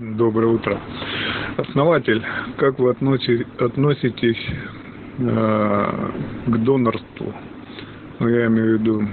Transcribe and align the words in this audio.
Доброе 0.00 0.46
утро. 0.46 0.80
Основатель, 1.58 2.24
как 2.56 2.78
вы 2.78 2.92
относи- 2.92 3.46
относитесь 3.62 4.42
э, 5.18 6.10
к 6.46 6.56
донорству? 6.64 7.34
Ну, 8.18 8.28
я 8.28 8.46
имею 8.46 8.78
в 8.78 8.80
виду, 8.80 9.06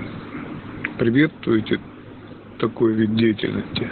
приветствуете 0.98 1.82
такой 2.58 2.94
вид 2.94 3.16
деятельности? 3.18 3.90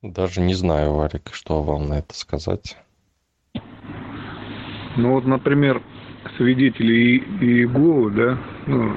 Даже 0.00 0.40
не 0.40 0.54
знаю, 0.54 0.94
Варик, 0.94 1.28
что 1.34 1.62
вам 1.62 1.90
на 1.90 1.98
это 1.98 2.14
сказать. 2.14 2.78
Ну 4.96 5.12
вот, 5.12 5.26
например, 5.26 5.82
свидетели 6.38 6.94
И- 6.94 7.18
Иеговы, 7.42 8.10
да, 8.12 8.38
ну, 8.66 8.94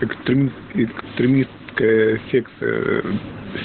экстреми- 0.00 0.52
экстремистская 0.74 2.20
секция, 2.30 3.02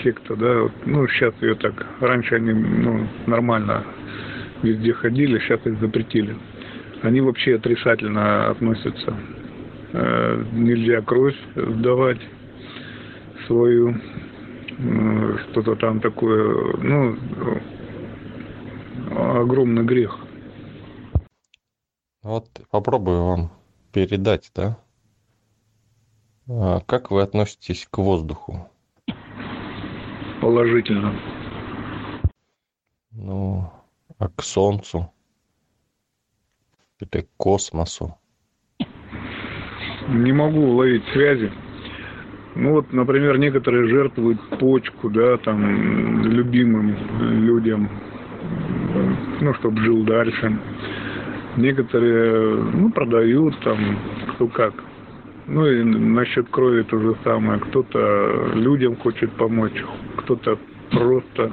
секта, 0.04 0.36
да, 0.36 0.62
вот, 0.64 0.72
ну, 0.86 1.08
сейчас 1.08 1.34
ее 1.42 1.56
так, 1.56 1.86
раньше 2.00 2.36
они, 2.36 2.54
ну, 2.54 3.08
нормально 3.28 3.84
везде 4.62 4.94
ходили, 4.94 5.40
сейчас 5.40 5.66
их 5.66 5.80
запретили. 5.80 6.36
Они 7.02 7.22
вообще 7.22 7.56
отрицательно 7.56 8.50
относятся. 8.50 9.16
Э, 9.94 10.44
Нельзя 10.54 11.02
кровь 11.02 11.36
сдавать 11.56 12.22
свою, 13.48 13.96
э, 14.78 15.38
что-то 15.52 15.76
там 15.76 16.00
такое, 16.00 16.76
ну, 16.78 17.18
огромный 19.12 19.84
грех. 19.84 20.18
Вот 22.24 22.46
попробую 22.72 23.24
вам 23.24 23.52
передать, 23.94 24.52
да? 24.56 24.78
А 26.48 26.80
Как 26.82 27.10
вы 27.10 27.22
относитесь 27.22 27.88
к 27.90 27.98
воздуху? 27.98 28.70
Положительно. 30.42 31.16
Ну, 33.12 33.72
а 34.20 34.28
к 34.28 34.44
Солнцу? 34.44 35.12
Или 37.00 37.22
к 37.22 37.28
космосу? 37.38 38.16
Не 40.08 40.34
могу 40.34 40.60
уловить 40.60 41.04
связи. 41.14 41.52
Ну 42.54 42.74
вот, 42.74 42.94
например, 42.94 43.38
некоторые 43.40 43.90
жертвуют 43.90 44.40
почку, 44.60 45.10
да, 45.10 45.38
там, 45.38 46.22
любимым 46.24 46.96
людям, 47.44 47.90
ну, 49.42 49.54
чтобы 49.56 49.82
жил 49.82 50.04
дальше. 50.04 50.58
Некоторые, 51.58 52.64
ну, 52.74 52.92
продают 52.92 53.60
там, 53.62 53.98
кто 54.36 54.48
как. 54.48 54.74
Ну 55.48 55.68
и 55.68 55.84
насчет 55.84 56.50
крови 56.50 56.84
то 56.84 57.00
же 57.00 57.16
самое. 57.24 57.60
Кто-то 57.60 58.52
людям 58.56 58.96
хочет 58.98 59.32
помочь, 59.34 59.84
кто-то 60.18 60.58
просто 60.92 61.52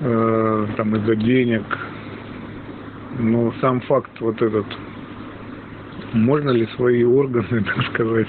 э, 0.00 0.66
там 0.76 0.96
из-за 0.96 1.16
денег. 1.16 1.64
Но 3.18 3.52
сам 3.60 3.80
факт 3.82 4.10
вот 4.20 4.40
этот, 4.40 4.64
можно 6.14 6.50
ли 6.50 6.66
свои 6.76 7.04
органы, 7.04 7.62
так 7.76 7.86
сказать, 7.92 8.28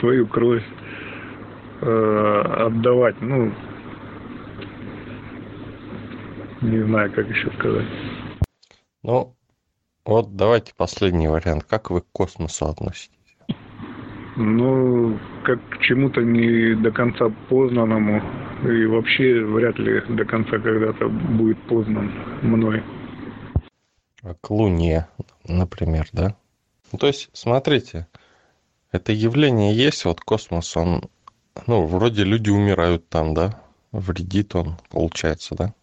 свою 0.00 0.26
кровь 0.26 0.64
э, 1.82 2.42
отдавать, 2.66 3.20
ну, 3.20 3.52
не 6.62 6.82
знаю, 6.84 7.12
как 7.12 7.28
еще 7.28 7.50
сказать. 7.58 7.86
Ну, 9.04 9.34
вот 10.04 10.34
давайте 10.34 10.72
последний 10.76 11.28
вариант. 11.28 11.64
Как 11.64 11.90
вы 11.90 12.00
к 12.00 12.06
космосу 12.10 12.66
относитесь? 12.66 13.16
Ну, 14.36 15.18
как 15.44 15.66
к 15.70 15.78
чему-то 15.80 16.20
не 16.20 16.74
до 16.74 16.90
конца 16.90 17.30
познанному, 17.48 18.20
и 18.64 18.84
вообще 18.84 19.42
вряд 19.42 19.78
ли 19.78 20.02
до 20.14 20.26
конца 20.26 20.58
когда-то 20.58 21.08
будет 21.08 21.58
познан 21.68 22.12
мной. 22.42 22.82
А 24.22 24.34
к 24.34 24.50
Луне, 24.50 25.06
например, 25.48 26.08
да? 26.12 26.36
Ну, 26.92 26.98
то 26.98 27.06
есть, 27.06 27.30
смотрите, 27.32 28.08
это 28.92 29.12
явление 29.12 29.74
есть, 29.74 30.04
вот 30.04 30.20
космос, 30.20 30.76
он, 30.76 31.02
ну, 31.66 31.86
вроде 31.86 32.24
люди 32.24 32.50
умирают 32.50 33.08
там, 33.08 33.32
да? 33.32 33.62
Вредит 33.92 34.54
он, 34.54 34.76
получается, 34.90 35.54
да? 35.54 35.74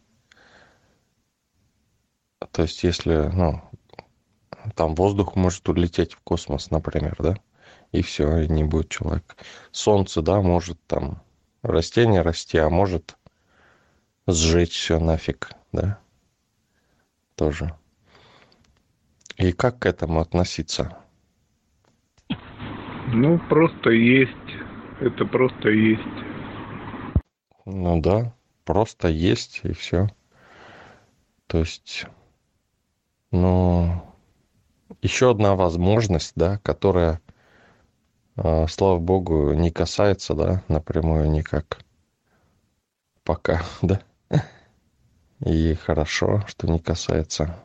То 2.52 2.62
есть, 2.62 2.84
если, 2.84 3.32
ну, 3.34 3.62
там 4.76 4.94
воздух 4.94 5.36
может 5.36 5.68
улететь 5.68 6.14
в 6.14 6.20
космос, 6.20 6.70
например, 6.70 7.16
да? 7.18 7.36
И 7.94 8.02
все, 8.02 8.40
и 8.40 8.48
не 8.50 8.66
будет 8.66 8.90
человека. 8.90 9.36
Солнце, 9.72 10.22
да, 10.22 10.42
может 10.42 10.78
там 10.88 11.22
растение 11.62 12.22
расти, 12.22 12.58
а 12.58 12.70
может 12.70 13.16
сжечь 14.28 14.74
все 14.74 15.00
нафиг, 15.00 15.52
да? 15.72 16.00
Тоже. 17.36 17.74
И 19.38 19.52
как 19.52 19.80
к 19.80 19.86
этому 19.86 20.20
относиться? 20.20 20.98
Ну, 23.08 23.40
просто 23.48 23.92
есть. 23.92 24.30
Это 25.00 25.26
просто 25.26 25.70
есть. 25.70 26.02
Ну 27.66 28.02
да, 28.02 28.34
просто 28.66 29.08
есть 29.08 29.62
и 29.64 29.74
все. 29.74 30.08
То 31.48 31.60
есть, 31.60 32.06
ну, 33.32 34.02
еще 35.02 35.32
одна 35.32 35.56
возможность, 35.56 36.34
да, 36.36 36.58
которая, 36.60 37.22
слава 38.36 39.00
богу, 39.00 39.54
не 39.54 39.72
касается, 39.72 40.34
да, 40.34 40.64
напрямую 40.68 41.30
никак. 41.30 41.80
Пока, 43.24 43.64
да. 43.82 44.02
И 45.46 45.76
хорошо, 45.76 46.44
что 46.48 46.68
не 46.68 46.80
касается. 46.80 47.56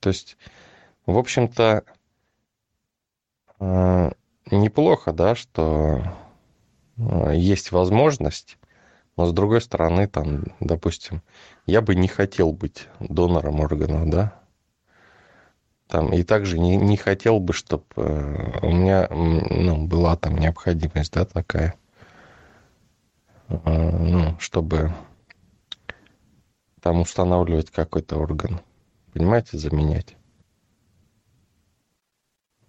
То 0.00 0.08
есть, 0.08 0.36
в 1.06 1.18
общем-то, 1.18 1.84
э, 3.60 4.10
неплохо, 4.50 5.12
да, 5.12 5.34
что 5.34 6.02
э, 6.96 7.32
есть 7.36 7.70
возможность, 7.70 8.58
но 9.16 9.26
с 9.26 9.32
другой 9.32 9.60
стороны, 9.60 10.08
там, 10.08 10.44
допустим, 10.60 11.22
я 11.66 11.82
бы 11.82 11.94
не 11.94 12.08
хотел 12.08 12.52
быть 12.52 12.88
донором 12.98 13.60
органов, 13.60 14.08
да, 14.08 14.41
там, 15.92 16.10
и 16.10 16.22
также 16.22 16.58
не, 16.58 16.78
не 16.78 16.96
хотел 16.96 17.38
бы, 17.38 17.52
чтобы 17.52 17.84
у 17.96 18.72
меня 18.72 19.08
ну, 19.10 19.86
была 19.86 20.16
там 20.16 20.38
необходимость, 20.38 21.12
да, 21.12 21.26
такая, 21.26 21.74
э, 23.48 23.56
ну, 23.66 24.34
чтобы 24.40 24.94
там 26.80 27.02
устанавливать 27.02 27.70
какой-то 27.70 28.16
орган, 28.16 28.62
понимаете, 29.12 29.58
заменять. 29.58 30.16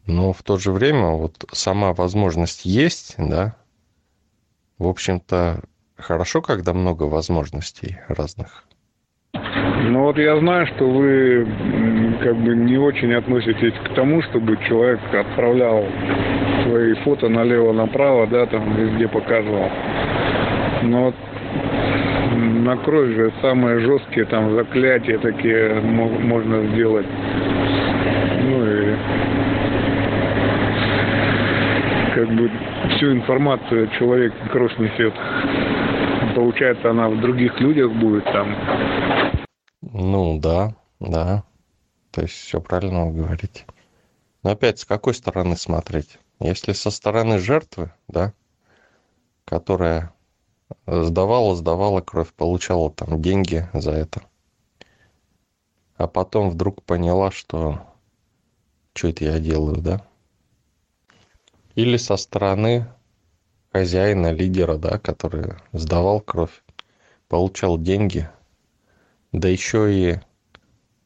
Но 0.05 0.33
в 0.33 0.43
то 0.43 0.57
же 0.57 0.73
время 0.73 1.11
вот 1.11 1.45
сама 1.53 1.93
возможность 1.93 2.65
есть, 2.65 3.15
да, 3.17 3.55
в 4.77 4.85
общем-то, 4.85 5.63
хорошо, 5.95 6.41
когда 6.41 6.73
много 6.73 7.03
возможностей 7.03 7.99
разных. 8.09 8.67
Ну 9.85 10.03
вот 10.03 10.17
я 10.17 10.37
знаю, 10.37 10.65
что 10.67 10.89
вы 10.89 11.45
как 12.21 12.35
бы 12.37 12.55
не 12.55 12.77
очень 12.77 13.13
относитесь 13.13 13.73
к 13.83 13.89
тому, 13.95 14.21
чтобы 14.23 14.57
человек 14.67 14.99
отправлял 15.13 15.85
свои 16.63 16.93
фото 17.03 17.27
налево-направо, 17.27 18.27
да, 18.27 18.45
там 18.45 18.75
везде 18.75 19.07
показывал. 19.07 19.69
Но 20.83 21.13
на 22.63 22.77
кровь 22.77 23.09
же 23.09 23.31
самые 23.41 23.79
жесткие 23.79 24.25
там 24.25 24.55
заклятия 24.55 25.17
такие 25.17 25.75
мо- 25.81 26.17
можно 26.21 26.63
сделать. 26.67 27.05
Ну 28.41 28.65
и 28.65 28.95
как 32.15 32.29
бы 32.29 32.49
всю 32.95 33.11
информацию 33.11 33.89
человек 33.99 34.33
кровь 34.51 34.77
несет. 34.77 35.13
Получается, 36.35 36.89
она 36.89 37.09
в 37.09 37.19
других 37.19 37.59
людях 37.59 37.91
будет 37.91 38.23
там. 38.25 38.47
Ну 39.95 40.39
да, 40.39 40.75
да. 40.99 41.43
То 42.09 42.23
есть 42.23 42.33
все 42.33 42.59
правильно 42.59 43.05
вы 43.05 43.21
говорите. 43.21 43.63
Но 44.41 44.49
опять 44.49 44.79
с 44.79 44.85
какой 44.85 45.13
стороны 45.13 45.55
смотреть? 45.55 46.17
Если 46.39 46.73
со 46.73 46.89
стороны 46.89 47.37
жертвы, 47.37 47.93
да, 48.07 48.33
которая 49.45 50.11
сдавала, 50.87 51.55
сдавала 51.55 52.01
кровь, 52.01 52.33
получала 52.33 52.91
там 52.91 53.21
деньги 53.21 53.69
за 53.71 53.91
это, 53.91 54.23
а 55.95 56.07
потом 56.07 56.49
вдруг 56.49 56.81
поняла, 56.81 57.29
что 57.29 57.79
что 58.95 59.09
это 59.09 59.25
я 59.25 59.39
делаю, 59.39 59.77
да? 59.77 60.01
Или 61.75 61.97
со 61.97 62.17
стороны 62.17 62.87
хозяина, 63.71 64.31
лидера, 64.31 64.77
да, 64.77 64.97
который 64.97 65.53
сдавал 65.71 66.19
кровь, 66.19 66.63
получал 67.27 67.77
деньги, 67.77 68.27
да 69.33 69.49
еще 69.49 69.93
и 69.93 70.19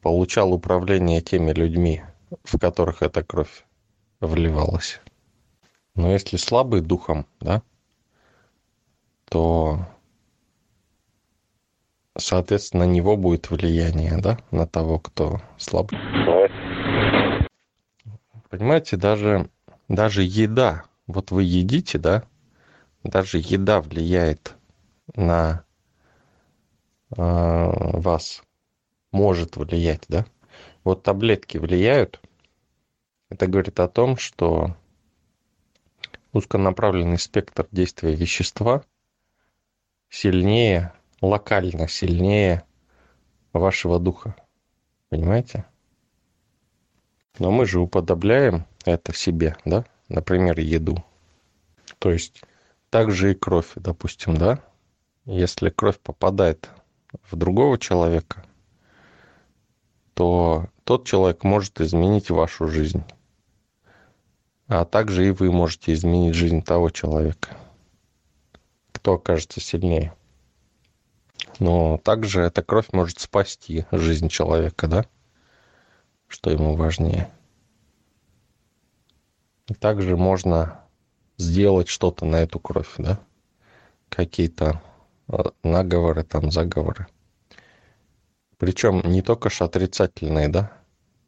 получал 0.02 0.54
управление 0.54 1.22
теми 1.22 1.52
людьми, 1.52 2.04
в 2.44 2.60
которых 2.60 3.02
эта 3.02 3.24
кровь 3.24 3.66
вливалась. 4.20 5.02
Но 5.96 6.12
если 6.12 6.38
слабый 6.38 6.82
духом, 6.82 7.26
да, 7.40 7.64
то 9.26 9.80
соответственно, 12.18 12.86
на 12.86 12.90
него 12.90 13.18
будет 13.18 13.50
влияние, 13.50 14.18
да, 14.18 14.38
на 14.52 14.68
того, 14.68 15.00
кто 15.00 15.42
слаб. 15.58 15.92
Понимаете, 18.50 18.98
даже, 18.98 19.50
даже 19.88 20.24
еда, 20.24 20.84
вот 21.06 21.32
вы 21.32 21.44
едите, 21.44 21.98
да, 21.98 22.24
даже 23.04 23.38
еда 23.38 23.82
влияет 23.82 24.56
на 25.16 25.64
вас, 27.10 28.44
может 29.12 29.58
влиять, 29.58 30.04
да. 30.08 30.26
Вот 30.84 31.04
таблетки 31.04 31.58
влияют, 31.58 32.22
это 33.30 33.48
говорит 33.48 33.80
о 33.80 33.88
том, 33.88 34.18
что 34.18 34.76
узконаправленный 36.32 37.20
спектр 37.20 37.68
действия 37.72 38.16
вещества 38.16 38.84
сильнее, 40.10 40.94
локально 41.22 41.88
сильнее 41.88 42.64
вашего 43.54 44.00
духа. 44.00 44.36
Понимаете? 45.10 45.66
Но 47.40 47.52
мы 47.52 47.66
же 47.66 47.80
уподобляем 47.80 48.66
это 48.86 49.14
себе, 49.14 49.58
да? 49.66 49.86
Например, 50.10 50.60
еду. 50.60 51.04
То 52.00 52.12
есть 52.12 52.42
также 52.90 53.32
и 53.32 53.36
кровь, 53.36 53.72
допустим, 53.76 54.38
да? 54.38 54.60
Если 55.26 55.70
кровь 55.70 56.00
попадает 56.00 56.70
в 57.30 57.36
другого 57.36 57.78
человека, 57.78 58.46
то 60.14 60.68
тот 60.84 61.06
человек 61.06 61.44
может 61.44 61.80
изменить 61.80 62.30
вашу 62.30 62.68
жизнь. 62.68 63.04
А 64.68 64.84
также 64.84 65.28
и 65.28 65.32
вы 65.32 65.52
можете 65.52 65.94
изменить 65.94 66.36
жизнь 66.36 66.62
того 66.62 66.90
человека, 66.90 67.56
кто 68.92 69.14
окажется 69.14 69.62
сильнее. 69.62 70.14
Но 71.60 71.98
также 71.98 72.42
эта 72.42 72.62
кровь 72.62 72.92
может 72.92 73.20
спасти 73.20 73.86
жизнь 73.92 74.28
человека, 74.28 74.88
да? 74.88 75.06
Что 76.28 76.50
ему 76.50 76.76
важнее. 76.76 77.32
И 79.68 79.74
также 79.74 80.18
можно 80.18 80.82
сделать 81.38 81.88
что-то 81.88 82.26
на 82.26 82.38
эту 82.38 82.60
кровь, 82.60 82.94
да? 82.98 83.20
Какие-то 84.10 84.82
наговоры, 85.64 86.24
там, 86.24 86.52
заговоры. 86.52 87.08
Причем 88.58 89.02
не 89.06 89.22
только 89.22 89.50
ж 89.50 89.62
отрицательные, 89.62 90.48
да, 90.48 90.72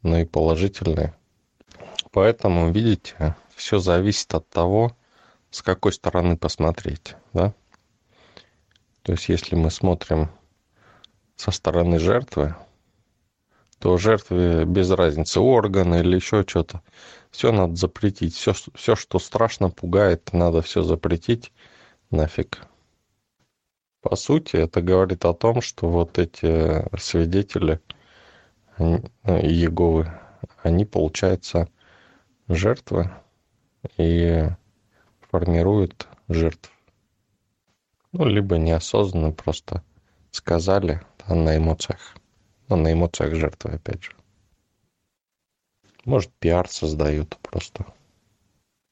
но 0.02 0.18
и 0.18 0.24
положительные. 0.24 1.14
Поэтому, 2.12 2.70
видите, 2.72 3.36
все 3.54 3.78
зависит 3.78 4.34
от 4.34 4.48
того, 4.48 4.96
с 5.50 5.62
какой 5.62 5.92
стороны 5.92 6.36
посмотреть, 6.36 7.14
да? 7.32 7.54
То 9.02 9.12
есть, 9.12 9.28
если 9.28 9.54
мы 9.54 9.70
смотрим 9.70 10.30
со 11.36 11.50
стороны 11.50 11.98
жертвы, 11.98 12.54
то 13.78 13.96
жертве 13.96 14.66
без 14.66 14.90
разницы 14.90 15.40
органы 15.40 16.00
или 16.00 16.16
еще 16.16 16.44
что-то. 16.46 16.82
Все 17.30 17.50
надо 17.50 17.76
запретить. 17.76 18.34
Все, 18.34 18.52
все, 18.74 18.94
что 18.94 19.18
страшно 19.18 19.70
пугает, 19.70 20.32
надо 20.32 20.60
все 20.60 20.82
запретить 20.82 21.50
нафиг. 22.10 22.60
По 24.00 24.16
сути, 24.16 24.56
это 24.56 24.80
говорит 24.80 25.24
о 25.24 25.34
том, 25.34 25.60
что 25.60 25.88
вот 25.88 26.18
эти 26.18 26.84
свидетели 26.98 27.80
ну, 28.78 29.02
Иеговы, 29.24 30.10
они, 30.62 30.86
получается, 30.86 31.68
жертвы 32.48 33.10
и 33.98 34.48
формируют 35.30 36.08
жертв. 36.28 36.72
Ну, 38.12 38.24
либо 38.24 38.56
неосознанно 38.56 39.32
просто 39.32 39.82
сказали 40.30 41.02
а 41.26 41.34
на 41.34 41.56
эмоциях. 41.56 42.16
Ну, 42.68 42.76
на 42.76 42.92
эмоциях 42.92 43.34
жертвы, 43.34 43.72
опять 43.72 44.02
же. 44.02 44.12
Может, 46.04 46.32
пиар 46.38 46.68
создают 46.68 47.36
просто. 47.38 47.86